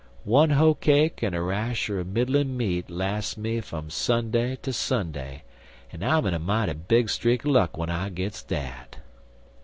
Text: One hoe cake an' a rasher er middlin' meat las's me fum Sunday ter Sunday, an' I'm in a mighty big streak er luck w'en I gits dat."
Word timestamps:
One 0.25 0.49
hoe 0.49 0.73
cake 0.73 1.21
an' 1.21 1.35
a 1.35 1.43
rasher 1.43 1.99
er 1.99 2.03
middlin' 2.03 2.57
meat 2.57 2.89
las's 2.89 3.37
me 3.37 3.61
fum 3.61 3.91
Sunday 3.91 4.55
ter 4.55 4.71
Sunday, 4.71 5.43
an' 5.91 6.01
I'm 6.01 6.25
in 6.25 6.33
a 6.33 6.39
mighty 6.39 6.73
big 6.73 7.07
streak 7.07 7.45
er 7.45 7.49
luck 7.49 7.73
w'en 7.73 7.91
I 7.91 8.09
gits 8.09 8.41
dat." 8.41 8.95